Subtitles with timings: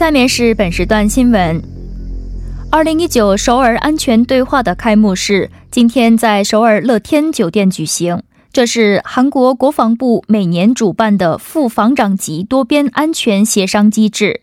[0.00, 1.62] 下面是本时段新闻。
[2.70, 8.22] 二零一九首尔安全对话的开幕式今天在首尔乐天酒店举行。
[8.50, 14.40] 这是韩国国防部每年主办的副防长级多边安全协商机制。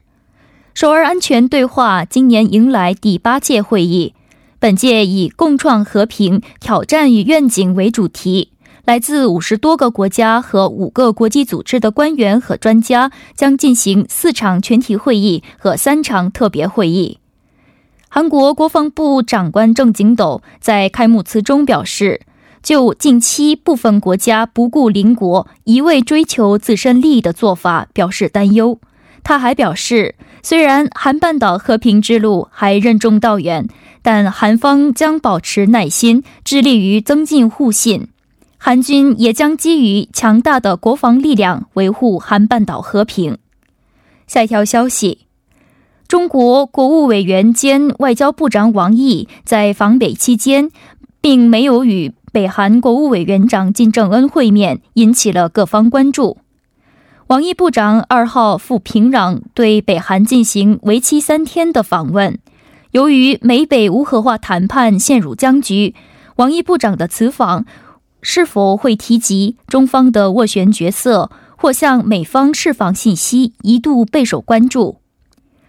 [0.76, 4.14] 首尔安全对话今年迎来第八届会议，
[4.60, 8.52] 本届以“共创和平、挑战与愿景”为主题。
[8.88, 17.20] 来自五十多个国家和五个国际组织的官员和专家将进行四场全体会议和三场特别会议。
[18.08, 22.22] 韩国国防部长官郑景斗在开幕词中表示，
[22.64, 28.80] 就近期部分国家不顾邻国、一味追求自身利益的做法表示担忧。
[29.22, 33.68] 他还表示，虽然韩半岛和平之路还任重道远，
[34.02, 38.08] 但韩方将保持耐心，致力于增进互信。
[38.58, 43.38] 韩军也将基于强大的国防力量维护韩半岛和平。
[44.26, 45.28] 下一条消息：
[46.08, 50.72] 中国国务委员兼外交部长王毅在访北期间，
[51.22, 56.38] 并没有与北韩国务委员长金正恩会面，引起了各方关注。
[57.28, 62.40] 王毅部长二号赴平壤，对北韩进行为期三天的访问。
[62.92, 65.94] 由于美北无核化谈判陷入僵局，
[66.38, 67.66] 王毅部长的此访。
[68.22, 75.00] 是否会提及中方的斡旋角色，或向美方释放信息，一度备受关注。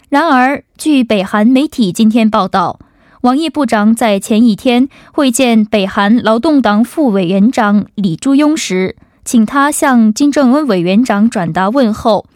[0.08, 2.78] 然而，据北韩媒体今天报道，
[3.22, 12.26] 王毅部长在前一天会见北韩劳动党副委员长李柱庸时，请他向金正恩委员长转达问候，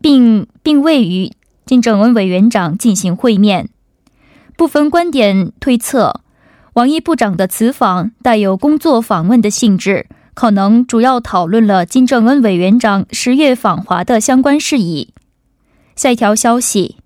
[0.00, 1.32] 并并未与
[1.64, 3.70] 金正恩委员长进行会面。
[4.56, 6.20] 部分观点推测。
[6.76, 15.14] 王毅部长的此访带有工作访问的性质，可能主要讨论了金正恩委员长十月访华的相关事宜。
[15.94, 16.96] 下一条消息：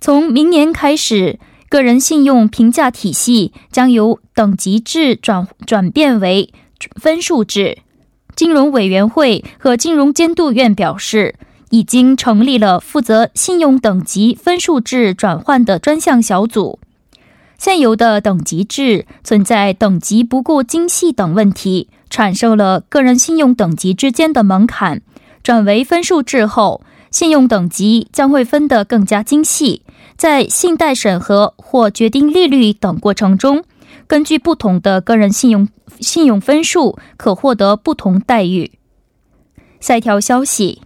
[0.00, 6.52] 从明年开始，个人信用评价体系将由等级制转转变为
[7.00, 7.78] 分数制。
[8.34, 11.36] 金融委员会和金融监督院表示，
[11.70, 16.80] 已经成立了负责信用等级分数制转换的专项小组。
[17.60, 25.02] 现有的等级制存在等级不够精细等问题，产生了个人信用等级之间的门槛。
[25.42, 29.82] 转为分数制后，信用等级将会分得更加精细，
[30.16, 33.62] 在信贷审核或决定利率等过程中，
[34.06, 35.68] 根据不同的个人信用
[36.00, 38.72] 信用分数，可获得不同待遇。
[39.80, 40.80] 下一条消息。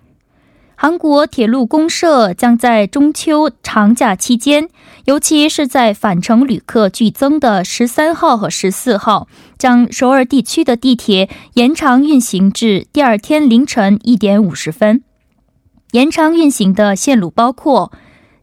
[0.77, 4.69] 韩国铁路公社将在中秋长假期间，
[5.05, 9.29] 尤其是在返程旅客剧增的十三号和十四号，
[9.59, 15.03] 将首尔地区的地铁延长运行至第二天凌晨一点五十分。
[15.93, 17.93] 延长运行的线路包括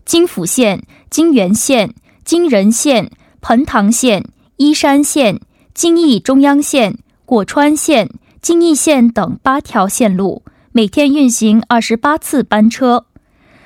[0.06, 3.12] 京府线、京原线、京仁线、
[3.42, 4.25] 盆塘线、
[4.57, 5.42] 依山线、
[5.74, 8.10] 京义中央线、果川线、
[8.42, 10.44] 京义线等八条线路。
[10.72, 13.06] 每天运行二十八次班车，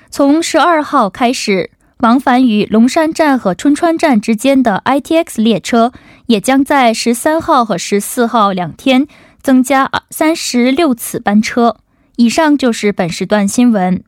[0.10, 1.70] 从十二号开始，
[2.06, 5.92] 往返于龙山站和春川站之间的 ITX 列车
[6.28, 9.08] 也将在十三号和十四号两天
[9.42, 11.78] 增加三十六次班车。
[12.18, 14.04] 以上就是本时段新闻。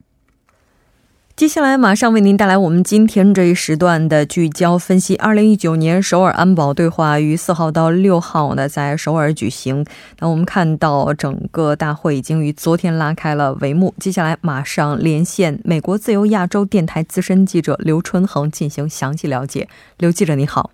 [1.37, 5.15] 接下来马上为您带来我们今天这一时段的聚焦分析。
[5.17, 9.85] 二零一九年首尔安保对话于四号到六号呢在首尔举行。
[10.17, 13.93] 那我们看到整个大会已经于昨天拉开了帷幕。
[13.99, 19.69] 接下来马上连线美国自由亚洲电台资深记者刘春恒进行详细了解。
[19.99, 20.71] 刘记者你好。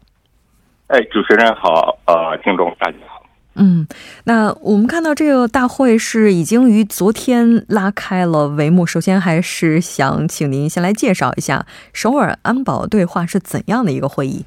[0.87, 3.12] 哎，主持人好，呃，听众大家好。
[3.55, 3.85] 嗯，
[4.23, 8.83] 那我们看到这个大会是已经于昨天拉开了帷幕。
[8.83, 14.43] 首先，还是想请您先来介绍一下首尔安保对话是怎样的一个会议。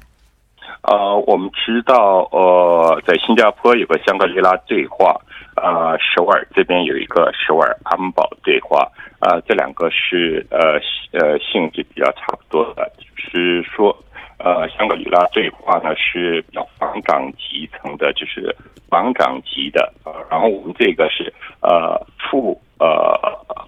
[0.81, 5.15] 呃，我们知道，呃，在新加坡有个香格里拉对话，
[5.55, 8.89] 呃，首尔这边有一个首尔安保对话，
[9.19, 10.79] 呃，这两个是呃
[11.17, 13.95] 呃性质比较差不多的，就是说。
[14.39, 18.55] 呃，香格里拉这一块呢是比较防长级层的，就是
[18.87, 19.91] 防长级的。
[20.05, 23.19] 呃，然后我们这个是呃副呃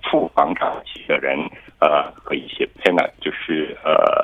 [0.09, 1.39] 副防长级的人，
[1.79, 4.23] 呃和一些 panel，就是呃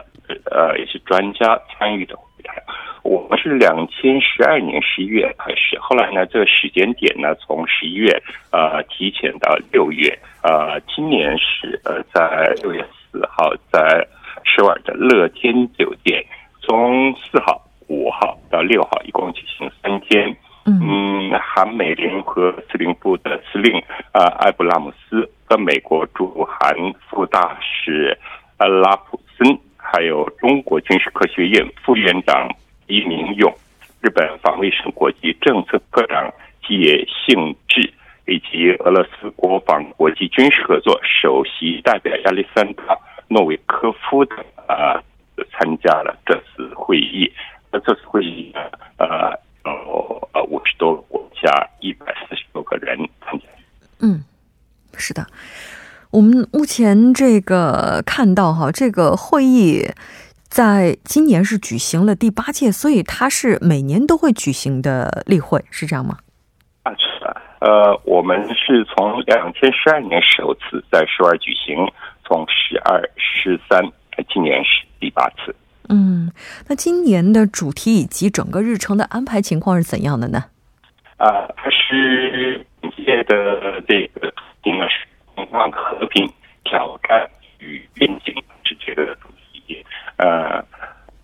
[0.51, 2.55] 呃一些专家参与的会谈。
[3.01, 8.21] 我们是两千十二年十一月开始，后来呢这个时间点呢从十一月
[8.51, 14.07] 呃提前到六月，呃今年是呃在六月四号在。
[14.45, 16.23] 首尔的乐天酒店，
[16.61, 20.35] 从四号、五号到六号，一共举行三天。
[20.67, 23.79] 嗯，韩美联合司令部的司令
[24.13, 26.75] 啊，埃布拉姆斯和美国驻韩
[27.07, 28.17] 副大使
[28.57, 32.49] 阿拉普森，还有中国军事科学院副院长
[32.87, 33.53] 伊明勇，
[34.01, 36.33] 日本防卫省国际政策科长
[36.69, 37.93] 叶幸志，
[38.25, 42.97] 以及俄罗斯国防国际军事合作首席代表亚历山大。
[43.35, 44.35] 诺维科夫的
[44.65, 44.95] 啊
[45.51, 47.29] 参加了这次会议，
[47.69, 48.61] 那这次会议呢，
[48.97, 51.51] 呃，有呃五十多个国家，
[51.81, 53.45] 一百四十多个人参加。
[53.99, 54.23] 嗯，
[54.95, 55.27] 是的，
[56.11, 59.83] 我们目前这个看到哈，这个会议
[60.47, 66.19] 在今年是举行了第八届，所以它是每年都会举行的例会，是这样吗？
[66.83, 71.85] 啊，是的，呃，我们是从两千十二年首次在首尔举行。
[72.25, 73.81] 从十二、十三，
[74.33, 75.55] 今年是第八次。
[75.87, 76.31] 嗯，
[76.67, 80.45] 那今年的主题以及整个日程的安排情况是怎样的呢？
[81.17, 85.05] 啊，它是本届的这个主题呢是
[85.35, 86.27] “共创和平、
[86.63, 87.29] 挑战
[87.59, 88.33] 与愿景”
[88.65, 89.85] 是这个主题。
[90.17, 90.65] 呃，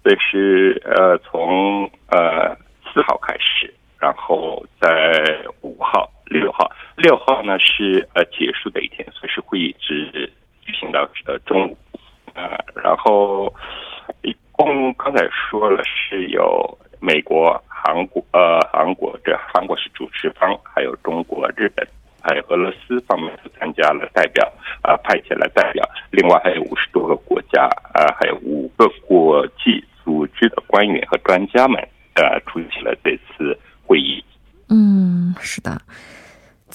[0.04, 2.56] 这是呃从呃
[2.94, 10.32] 四号开始，然后在五号、六号，六号呢是呃结束的一天，所以是会议之。
[10.92, 11.78] 到呃中午，
[12.34, 12.44] 呃，
[12.84, 13.54] 然后
[14.24, 21.88] 一共刚才说了是有美国、韩国，呃，韩国这韩国是主持方，还有中国、日本，
[22.22, 24.46] 还有俄罗斯方面都参加了代表，
[24.84, 27.64] 啊，派遣了代表，另外还有五十多个国家，
[27.94, 31.82] 啊，还有五个国际组织的官员和专家们，
[32.14, 34.24] 呃，出席了这次会议。
[34.70, 35.72] 嗯，是的。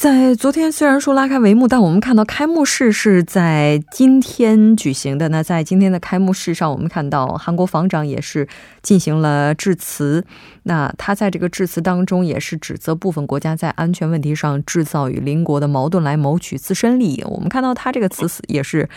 [0.07, 5.29] 在昨天虽然说拉开帷幕，但我们看到开幕式是在今天举行的。
[5.31, 8.47] 那在今天的开幕式上，我们看到韩国防长也是
[8.83, 10.25] 进行了致辞。
[10.63, 17.25] 那他在这个致辞当中也是指责部分国家在安全问题上制造与邻国的矛盾来谋取自身利益。
[17.25, 18.89] 我们看到他这个词也是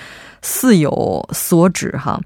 [0.44, 2.22] 似有所指哈。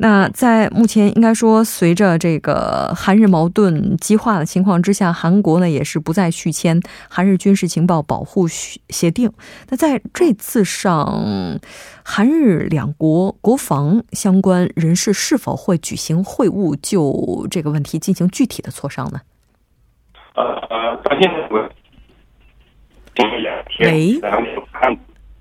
[0.00, 9.32] 那在目前应该说，随着这个韩日矛盾激化的情况之下，韩国呢也是不再续签韩日军事情报保护协定。
[9.68, 11.58] 那在这次上，
[12.04, 19.20] 韩日两国国防相关人士是否会举行会晤，就这个问题进行具体的磋商呢？
[20.34, 21.58] 呃呃，当天我
[23.16, 24.38] 两天，然后
[24.72, 24.96] 看。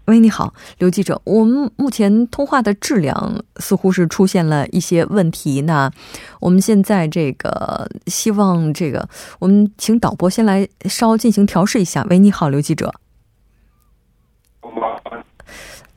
[0.08, 1.22] 喂，你好，刘记者。
[1.26, 5.62] 我们目前通话的质量似乎是出现了一些问题。
[5.64, 5.92] 那
[6.40, 9.10] 我们现在这个希望这个，
[9.40, 12.08] 我们请导播先来稍进行调试一下。
[12.10, 12.94] 喂，你好，刘记者。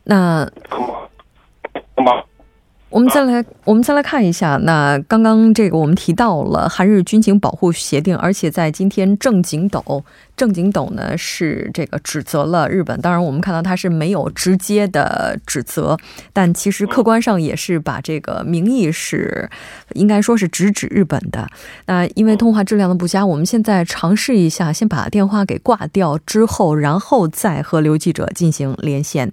[0.03, 0.51] 那。
[2.89, 4.57] 我们再来，我们再来看一下。
[4.63, 10.03] 那刚刚这个我们提到了韩日军情保护协定，而且在今天正经斗，
[10.41, 12.99] 正景斗呢是这个指责了日本。
[12.99, 15.95] 当然，我们看到他是没有直接的指责，
[16.33, 19.47] 但其实客观上也是把这个名义是
[19.93, 21.47] 应该说是直指日本的。
[21.85, 29.31] 那因为通话质量的不佳，我们现在尝试一下，先把电话给挂掉之后，然后再和刘记者进行连线。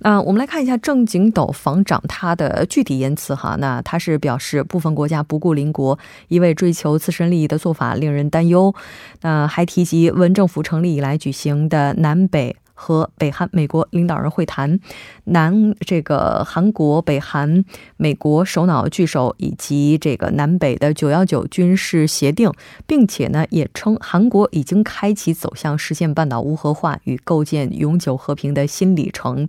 [0.00, 3.54] 那我们来看一下正景斗防长他的具体言辞哈。
[3.60, 5.96] 那他是表示，部分国家不顾邻国，
[6.26, 8.74] 一味追求自身利益的做法令人担忧。
[9.20, 14.78] 那还提及文政府成立以来举行的南北和北韩美国领导人会谈，
[15.24, 17.64] 南这个韩国、北韩、
[17.96, 22.52] 美国首脑聚首，以及这个南北的九幺九军事协定，
[22.86, 29.48] 并且呢，也称韩国已经开启走向实现半岛无核化与构建永久和平的新里程。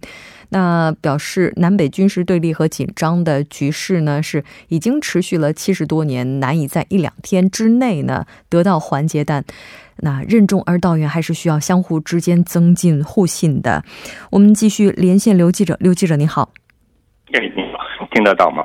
[0.51, 9.45] 那表示南北军事对立和紧张的局势呢，是已经持续了七十多年，难以在一两天之内呢得到缓解，但。
[10.01, 13.83] 那任重而道远，还是需要相互之间增进互信的。
[14.29, 16.51] 我们继续连线刘记者，刘记者你好。
[17.33, 18.63] 哎，你好，听得到吗？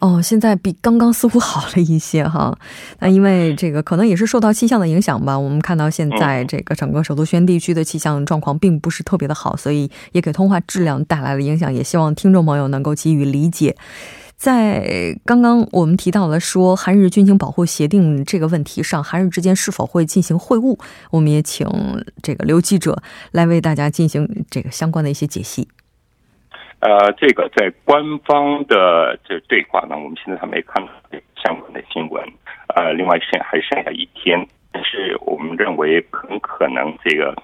[0.00, 2.58] 哦，现在比刚刚似乎好了一些哈。
[3.00, 5.38] 那因为这个可能也是受到气象的影响吧。
[5.38, 11.70] 我们看到现在这个整个首都圈地区的气象状况并不是特别的好，所以也给通话质量带来了影响。
[11.70, 13.76] 也希望听众朋友能够给予理解。
[14.40, 20.80] 在刚刚我们提到了说韩日军情保护协定这个问题上，韩日之间是否会进行会晤？
[21.10, 21.68] 我们也请
[22.22, 25.68] 这个刘记者来为大家进行这个相关的一些解析。
[26.78, 30.90] 呃，这个在官方的这对话呢，我们现在还没看到
[31.44, 32.24] 相关的新闻。
[32.74, 37.36] 呃，另外剩还剩下一天，但是我们认为很可能这个。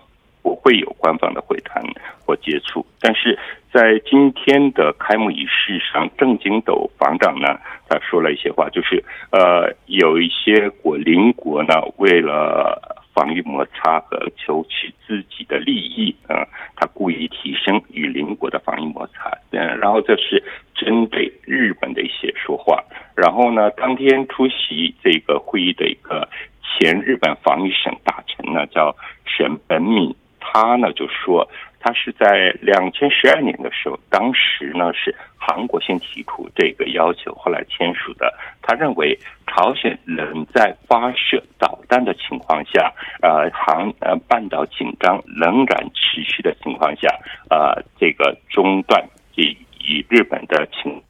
[0.47, 1.83] 不会有官方的会谈
[2.25, 3.37] 或接触，但是
[3.73, 12.81] 在今天的开幕仪式上，郑景斗防长呢，他说了一些话，就是呃，有一些国邻国呢，为了
[13.13, 20.41] 防御摩擦和求取自己的利益，嗯，他故意提升与邻国的防御摩擦，嗯，然后这是
[20.77, 22.85] 针对日本的一些说话，
[23.17, 26.29] 然后呢，当天出席这个会议的一个
[26.63, 30.15] 前日本防御省大臣呢，叫沈本敏。
[30.53, 31.47] 他呢就说，
[31.81, 38.33] 他是在两千十二年的时候，当时呢是韩国先提出这个要求，后来签署的。
[38.63, 47.09] 他认为朝鲜仍在发射导弹的情况下，呃，韩呃半岛紧张仍然持续的情况下，
[47.51, 51.03] 呃，这个中断以以日本的情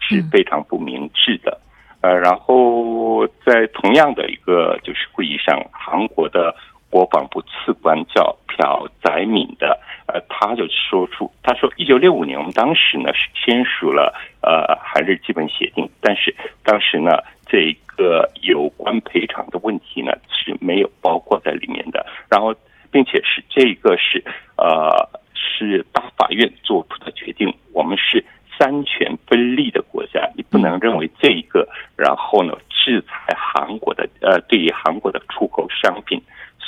[0.00, 1.60] 是非常不明智的。
[2.02, 6.54] 呃，然后在同样的一个就是会议上，韩国的。
[6.92, 17.12] 国防部次官叫朴载敏的，呃，他就说出，他说，一九六五年我们当时呢是签署了呃韩日基本协定，但是当时呢
[17.46, 22.54] 这个有关赔偿的问题呢是没有包括在里面的，然后
[22.90, 24.22] 并且是这个是
[24.58, 28.22] 呃是大法院做出的决定，我们是
[28.58, 36.20] 三权分立的国家，你不能认为这一个然后呢制裁韩国的呃对于韩国的出口商品。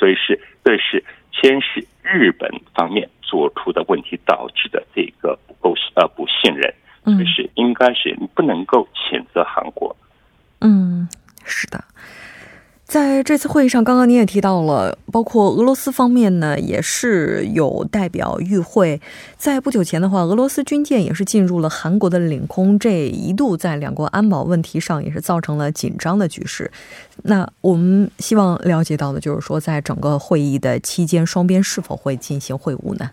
[0.04, 9.96] 所以是，这是先是日本方面做出的问题导致的这个不够呃不信任，所以是应该是你不能够谴责韩国。
[10.60, 11.08] 嗯，
[11.46, 11.82] 是的。
[12.94, 19.00] 在这次会议上，刚刚你也提到了，包括俄罗斯方面呢，也是有代表与会。
[19.36, 26.70] 在不久前的话，俄罗斯军舰也是进入了韩国的领空，这一度在两国安保问题上也是造成了紧张的局势。
[27.24, 33.10] 那我们希望了解到的就是说，在整个会议的期间，双边是否会进行会晤呢？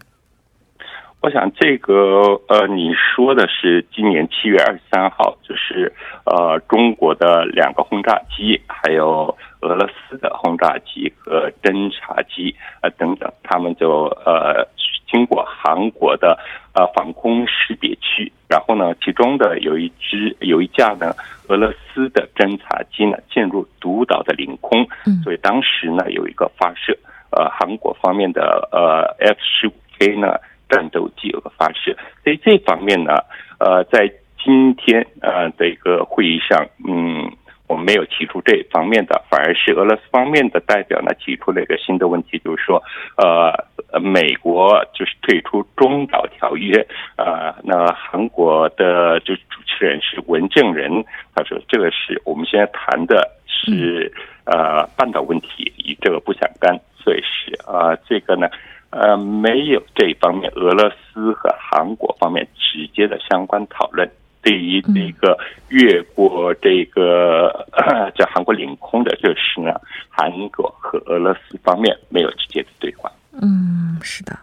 [1.21, 5.91] 我想这个呃，你说的是今年七月二十三号，就是
[6.25, 14.67] 呃，中国的两个轰炸机，还有俄罗斯的轰炸机和侦察机呃等等，他们就呃
[15.09, 16.37] 经过韩国的
[16.73, 21.13] 呃防空识别区，然后呢，其中的有一只有一架呢
[21.47, 24.87] 俄罗斯的侦察机呢进入独岛的领空，
[25.23, 26.97] 所以当时呢有一个发射，
[27.31, 30.35] 呃，韩国方面的呃 F 十五 K 呢。
[30.71, 33.17] 战斗机有个发射，所以这方面呢，
[33.59, 34.09] 呃，在
[34.41, 37.29] 今天呃的一个会议上，嗯，
[37.71, 42.83] 我们没有提出这方面的，反而是俄罗斯方面的代表呢提出了一个新的问题，就是说，
[43.15, 46.85] 呃，美国就是退出中导条约，
[47.15, 50.91] 呃，那韩国的就主持人是文正人，
[51.33, 54.11] 他说这个是我们现在谈的是
[54.43, 58.49] 呃半岛问题，与这个不相干，所以是啊这个呢。
[58.93, 64.05] 呃，没有这方面，俄罗斯和韩国方面直接的相关讨论。
[64.41, 65.37] 对于那个
[65.69, 67.67] 越过这个
[68.17, 69.73] 在韩国领空的就是呢，
[70.09, 73.11] 韩国和俄罗斯方面没有直接的对话。
[73.41, 74.37] 嗯，是的。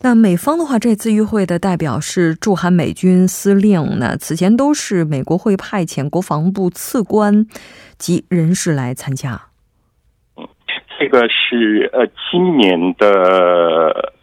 [0.00, 7.46] 那美方的话，这次与会的代表是驻韩美军司令那，此前都是美国会派遣国防部次官
[7.96, 9.40] 及人士来参加。
[10.36, 10.46] 嗯
[10.98, 14.13] 这个是呃，今年的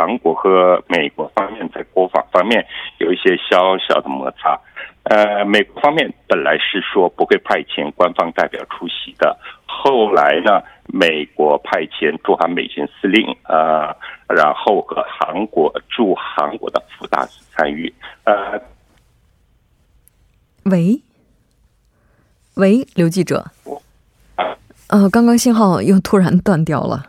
[0.00, 2.66] 韩国和美国方面在国防方面
[2.98, 4.58] 有一些小小的摩擦。
[5.02, 13.94] 呃，美国方面本来是说不会派遣官方代表出席的，后来呢，美国派遣驻韩美军司令呃
[14.28, 17.92] 然后和韩国驻韩国的副大使参与。
[18.24, 18.60] 呃，
[20.64, 21.00] 喂，
[22.54, 23.44] 喂，刘记者，
[24.88, 27.06] 呃，刚刚信号又突然断掉了。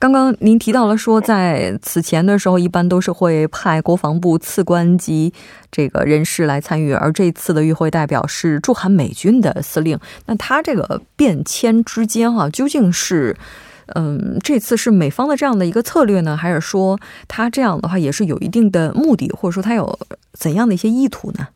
[0.00, 5.34] 刚刚您提到了说，在此前的时候，一般都是会派国防部次官级
[5.72, 9.98] 这个人士来参与，而这次的与会代表是驻韩美军的司令。
[10.26, 13.36] 那他这个变迁之间，哈，究竟是，
[13.96, 19.98] 嗯，这次是美方的这样的一个策略呢，还是说他这样的话也是有一定的目的，或者说他有
[20.32, 21.48] 怎样的一些意图呢？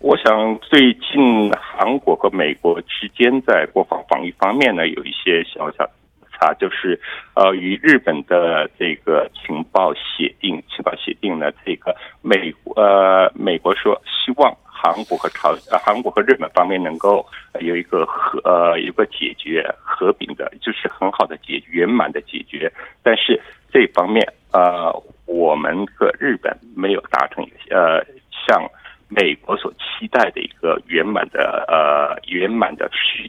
[0.00, 5.90] 我想，最近韩国和美国之间在国防防御方面呢，有一些小小的。
[6.38, 6.98] 啊，就是
[7.34, 17.26] 呃，与日本的这个情报协定，情报协定呢，这个美呃，美国说希望韩国和朝呃韩国和日本方面能够
[17.60, 23.40] 有一个和呃一个解决和平的，就是很好的解圆满的解决，但是
[23.72, 24.92] 这方面呃，
[25.26, 28.00] 我们和日本没有达成呃
[28.46, 28.62] 像
[29.08, 33.28] 美国所期待的一个圆满的呃圆满的续。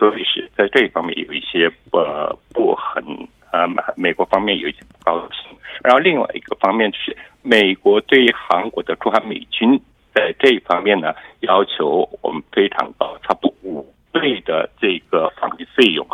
[0.00, 3.04] 所以是在这一方面有一些呃不很
[3.52, 5.54] 呃美国方面有一些不高兴，
[5.84, 9.78] 然后另外一个方面就是美国对于韩国的驻韩美军
[10.14, 16.06] 在这一方面呢要求我们非常高，差不多五倍的这个防御费用，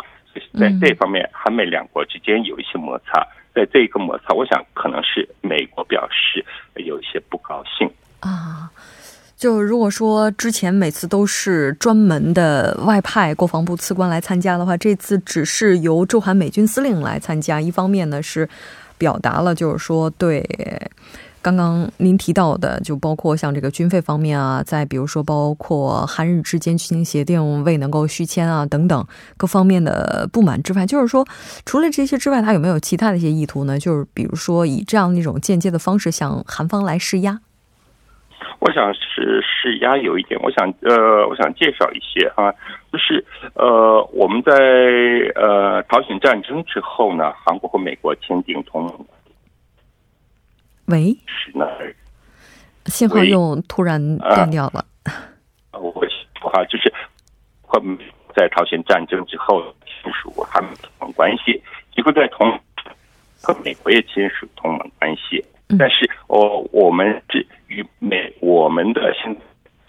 [0.59, 3.25] 在这方面韩美两国之间有一些摩擦，
[3.55, 7.89] 在这个摩擦，我想可能是美国表示有一些不高兴
[8.19, 8.69] 啊。
[9.37, 17.61] 就如果说之前每次都是专门的外派国防部次官来参加的话，这次只是由驻韩美军司令来参加。
[17.61, 18.49] 一方面呢是
[18.97, 20.43] 表达了就是说对
[21.39, 29.05] 刚刚您提到的，就包括像这个军费方面啊，再比如说包括韩日之间军情协定未能够续签啊等等
[29.37, 31.23] 各方面的不满之外，就是说
[31.63, 33.77] 除了这些之外，他有没有其他的一些意图呢？
[33.77, 37.39] 就是比如说以这样一种间接的方式向韩方来施压。
[38.59, 42.51] 我想是是压有一点，我想呃，我想介绍一些啊，
[42.91, 43.23] 就是
[43.55, 44.51] 呃，我们在
[45.35, 49.05] 呃朝鲜战争之后呢，韩国和美国签订同盟。
[50.85, 51.65] 喂，是那
[52.85, 54.85] 信号又突然断掉了。
[55.73, 56.07] 我会
[56.39, 56.93] 哈，就是
[57.61, 57.81] 和
[58.35, 61.61] 在朝鲜战争之后签署韩美同盟关系，
[61.93, 62.47] 几乎在同
[63.41, 65.43] 和美国也签署同盟关系。
[65.77, 69.35] 但是，我，我们这与美我们的现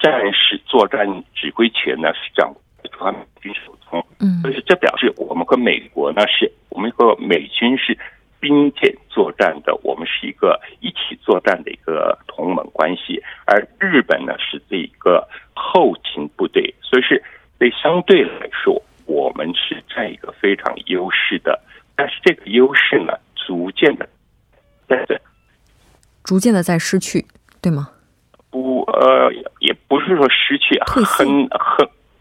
[0.01, 7.97] 战士作战指挥权呢是掌握在美军手中，嗯，所以这表示我们和美国呢是，我们和美军是
[8.41, 17.23] 并肩作战的，我们是一个一起作战的一个同盟关系，而日本呢是这个后勤部队，所以是
[17.57, 21.61] 对相对来说，我们是占一个非常优势的，
[21.95, 24.09] 但是这个优势呢，逐渐的
[24.89, 25.21] 在这。
[26.29, 27.25] 逐渐的在失去，
[27.63, 27.89] 对吗？
[28.51, 31.27] 不，呃，也不是说失去，很很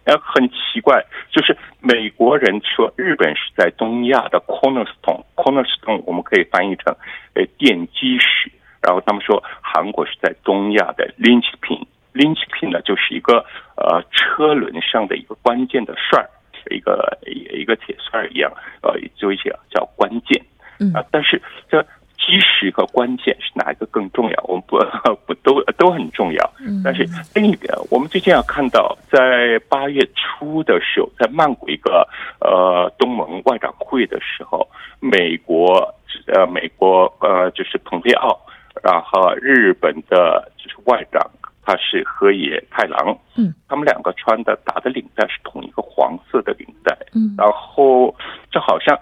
[0.06, 6.96] 呃很奇怪，就是美国人说日本是在东亚的 cornerstone，cornerstone 我们可以翻译成
[7.34, 8.50] 呃奠基石，
[8.82, 13.44] 然后他们说韩国是在东亚的 linchpin，linchpin 呢就是一个
[13.76, 16.30] 呃车轮上的一个关键的栓儿，
[16.74, 18.50] 一个一个铁栓儿一样，
[18.82, 20.42] 呃，就一些叫关键，
[20.80, 21.86] 嗯啊，但是这。
[22.18, 24.44] 基石和关键是哪一个更重要？
[24.44, 24.78] 我们不
[25.26, 26.54] 不都都很重要。
[26.84, 32.08] 但是另一个，我们最近要看到，在八月初的时候，在曼谷一个
[32.42, 34.68] 呃东盟外长会的时候，
[35.00, 35.94] 美国
[36.28, 38.38] 呃美国呃就是蓬佩奥，
[38.84, 41.22] 然后日本的就是外长
[41.68, 48.16] 他是河野太郎，嗯，他们两个穿的打的领带是同一个黄色的领带，嗯，然后
[48.50, 48.98] 这好像。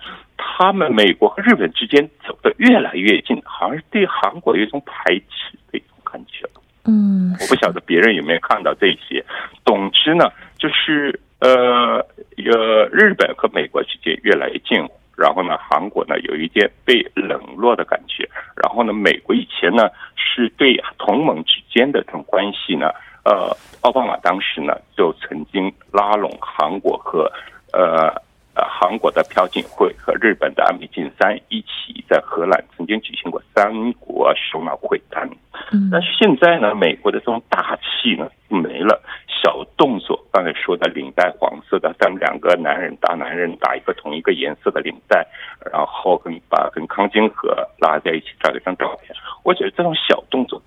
[0.57, 6.47] 他们美国和日本之间走的越来越近，好像是对韩国有一种排斥的一种感觉。
[6.85, 9.23] 嗯，我不晓得别人有没有看到这些。
[9.65, 11.97] 总之呢，就是呃，
[12.37, 14.77] 呃，日本和美国之间越来越近，
[15.17, 18.27] 然后呢，韩国呢有一点被冷落的感觉。
[18.55, 22.89] 然后呢，美国以前呢是对同盟之间的这种关系呢，
[23.23, 27.31] 呃，奥巴马当时呢就曾经拉拢韩国和
[27.73, 28.13] 呃。
[28.57, 35.29] 呃，韩国的朴槿惠和日本的安倍晋三一起在荷兰曾经举行过三国首脑会谈。
[35.73, 45.27] 嗯，但是现在呢，美国的这种大气呢没了，小动作，刚才说的领带黄色的，咱们两个男人大男人打一个同一个颜色的领带，
[45.71, 49.13] 然后跟把跟康金河拉在一起照一张照片。
[49.43, 50.61] 我觉得这种小动作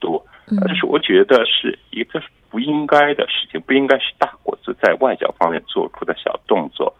[0.00, 0.24] 多，
[0.64, 2.20] 但是我觉得是一个。
[2.48, 6.94] 不应该的事情，不应该是大国子在外交方面做出的小动作，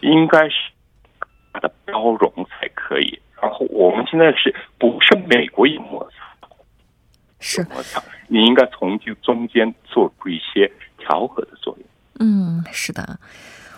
[0.00, 0.70] 应该是
[1.52, 3.18] 他的包容才可以。
[3.42, 6.48] 然后我们现在是不是美国有摩擦？
[7.40, 10.70] 是摩擦，你应该从就中间做出一些
[11.04, 11.86] 调和的作用。
[12.20, 13.18] 嗯，是的。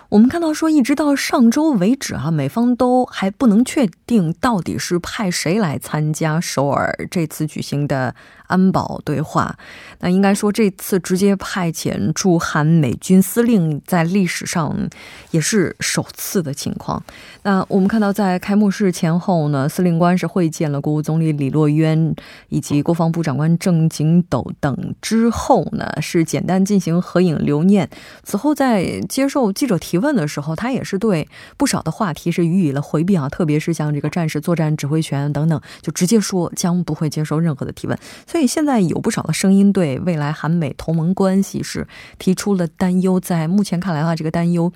[0.08, 8.14] 我们看到说，一直到上周为止啊，美方都还不能确定到底是派谁来参加首尔这次举行的。
[8.48, 9.58] 安保对话，
[9.98, 14.88] 那应该说这次直接派遣驻韩美军司令，在历史上
[15.32, 17.02] 也是首次的情况。
[17.42, 22.14] 那我们看到，在开幕式前后呢，司令官是会见了国务总理李洛渊
[22.48, 27.90] 以及国防部长官郑景斗等之后呢，是简单进行合影留念。
[28.22, 37.98] 此后在接受记者提提问的时候，他也是对不少的话题是予以了回避啊，特别是像这个战时作战指挥权等等，就直接说将不会接受任何的提问。
[38.26, 44.70] 所以现在有不少的声音对未来韩美同盟关系是提出了担忧，在目前看来的话，这个担忧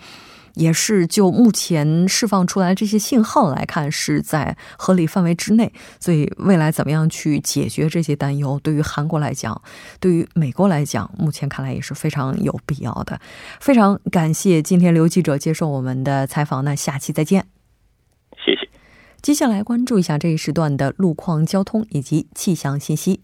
[0.54, 5.72] 也是就目前释放出来的这些信号来看是在合理范围之内。
[5.98, 9.60] 所以未来怎么样去解决这些担忧，对于韩国来讲，
[9.98, 13.20] 对于美国来讲，目前看来也是非常有必要的。
[13.60, 17.46] 非常感谢今天刘记者接受我们的采访，那下期再见。
[18.44, 18.68] 谢谢。
[19.22, 23.20] 接下来关注一下这一时段的路况、交通以及气象信息。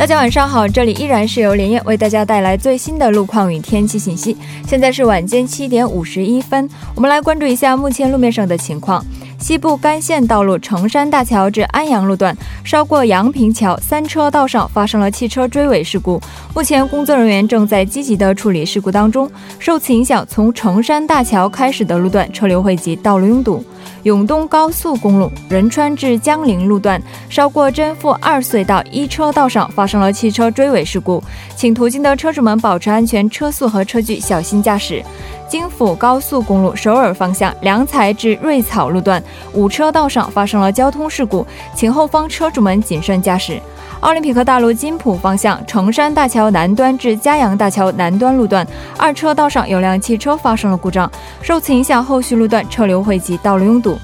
[0.00, 4.34] 大家晚上好，这里依然是由连夜为大家带来最新的路况与天气信息。
[4.66, 9.04] 现在是晚间七点五十一分，我们来关注一下目前路面上的情况。
[9.38, 12.34] 西部干线道路成山大桥至安阳路段，
[12.64, 16.18] 稍过阳平桥三车道上发生了汽车追尾事故，
[16.54, 19.30] 目前工作人员正在积极的处理事故当中。
[19.58, 23.62] 受此影响，从成山大桥开始的路段车流汇集，道路拥堵。
[24.04, 31.22] 永东高速公路仁川至江陵路段，稍过真富二隧道一车道上发生了汽车追尾事故，
[31.54, 35.04] 请途经的车主们保持安全车速和车距，小心驾驶。
[35.48, 39.20] 京釜高速公路首尔方向良才至瑞草路段
[39.52, 43.60] 五车道上发生了交通事故，请后方车主们谨慎驾驶。
[43.98, 48.66] 奥林匹克大陆金浦方向成山大桥南端至嘉阳大桥南端路段
[48.96, 51.10] 二车道上有辆汽车发生了故障，
[51.42, 53.98] 受此影响，后续路段车流汇集，道路拥堵。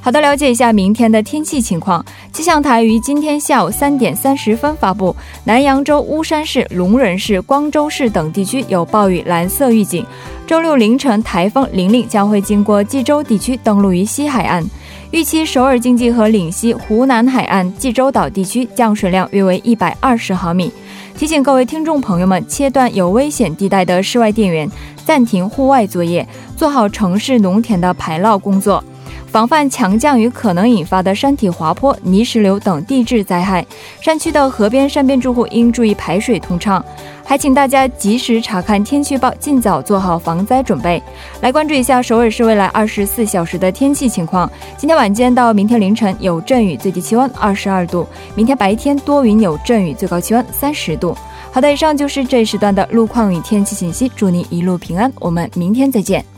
[0.00, 2.02] 好的，了解一下明天的天气情况。
[2.32, 5.14] 气象台于今天下午三点三十分发布，
[5.44, 10.06] 南扬州巫山市、龙仁市、光州市等地区有暴雨蓝色预警。
[10.46, 14.64] 周六凌晨，台风玲玲将会经过济州地区登陆于西海岸。
[15.10, 20.72] 预期首尔经济和岭西、湖南海岸、济州岛地区降水量约为一百二十毫米。
[21.16, 24.70] 提醒各位听众朋友们，切断有危险地带的室外电源，
[25.04, 28.82] 暂停户外作业，做好城市农田的排涝工作。
[29.30, 33.64] 防范强降雨可能引发的山体滑坡、泥石流等地质灾害，
[34.00, 36.82] 山区的河边、山边住户应注意排水通畅。
[37.24, 41.00] 还请大家及时查看天气预报，尽早做好防灾准备。
[41.42, 44.50] 来关注一下首尔市未来二十四小时的天气情况。
[44.78, 51.14] 今天晚间到明天凌晨有阵雨，最低气温二十二度；明天白天多云有阵雨，最高气温三十度。
[51.52, 54.10] 好的，以上就是这一时段的路况与天气信息。
[54.16, 56.37] 祝您一路平安，我们明天再见。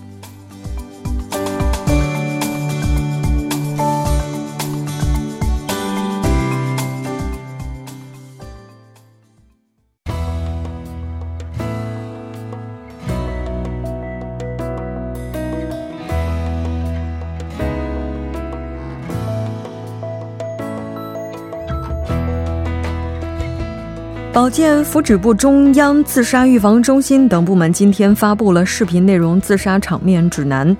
[24.32, 30.76] 保健福祉部、中央自杀预防中心等部门今天发布了视频内容自杀场面指南，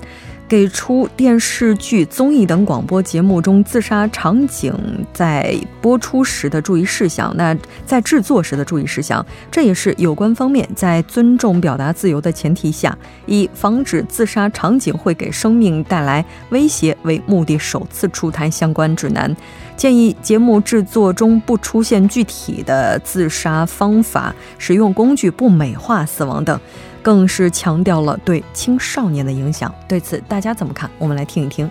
[0.50, 4.74] 给出电视剧、综艺等广播节目中自杀场景
[5.12, 7.32] 在播出时的注意事项。
[7.36, 19.36] 那在制作时的注意事项，这也是有关方面在尊重表达自由的前提下，以防止自杀场景会给生命带来威胁为目的，首次出台相关指南。
[19.76, 26.60] 建议节目制作中不出现具体的自杀方法、使用工具、不美化死亡等，
[27.02, 29.74] 更是强调了对青少年的影响。
[29.88, 30.90] 对此，大家怎么看？
[30.98, 31.70] 我们来听一听。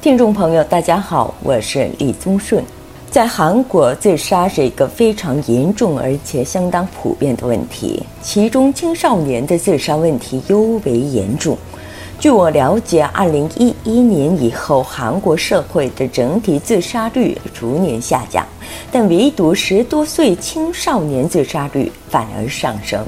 [0.00, 2.62] 听众朋友，大家好，我是李宗顺。
[3.10, 11.56] 在韩国，自杀是一个非常严重而且相当普遍的问题，其中青少年的自杀问题尤为严重。
[12.18, 18.44] 据我了解，二零一一年以后，韩国社会的整体自杀率逐年下降，
[18.90, 23.04] 但唯独十多岁青少年自杀率反而上升。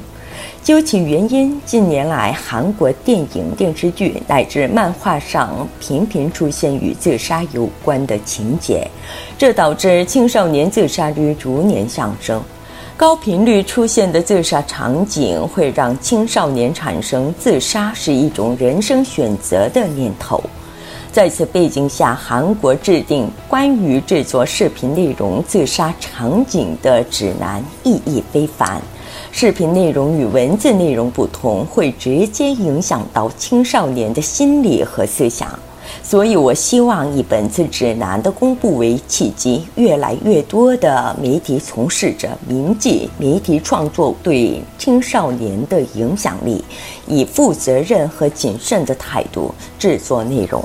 [0.67, 8.85] 究其原因，近年来韩国电影、电视剧乃至漫画上频频出现与自杀有关的情节，
[9.37, 12.43] 这导致青少年自杀率逐年上升。
[12.97, 20.43] 高频率出现的自杀场景会让青少年产生自杀是一种人生选择的念头。
[21.13, 28.81] 在此背景下，韩国制定关于制作视频内容自杀场景的指南，意义非凡。
[29.31, 35.47] 视频内容与文字内容不同，会直接影响到青少年的心理和思想。
[36.03, 46.63] 所以我希望以本次指南的公布为契机，越来越多的媒体从事者铭记媒体创作对青少年的影响力，
[47.05, 50.63] 以负责任和谨慎的态度制作内容。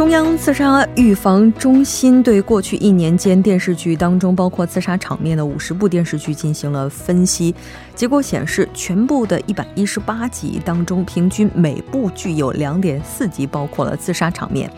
[0.00, 7.54] 中央自杀预防中心对过去一年间电视剧当中包括自杀场面的五十部电视剧进行了分析，
[7.94, 14.72] 结果显示，全部的一百一十八集当中，平均每部剧有两点四集包括了自杀场面，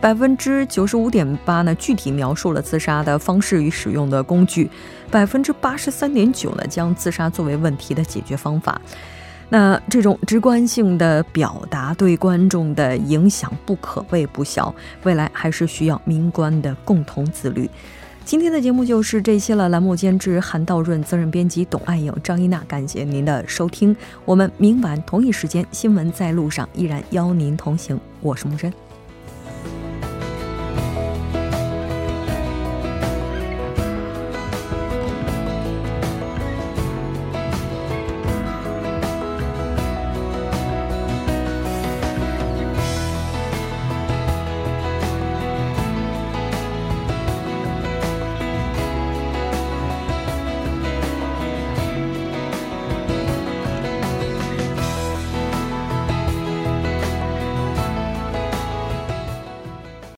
[0.00, 4.70] 百分之九十五点八呢具体描述了自杀的方式与使用的工具，
[5.10, 8.80] 百分之八十三点九呢将自杀作为问题的解决方法。
[9.48, 17.68] 那这种直观性的表达对观众的影响不可谓不小，未来还是需要民官的共同自律。
[18.24, 19.70] 今天的节目就是这些了。
[19.70, 23.96] 栏目监制韩道润，责任编辑董爱颖、张一娜，感谢您的收听。
[24.26, 27.98] 我们明晚同一时间，新闻在路上依然邀您同行。
[28.20, 28.87] 我是木真。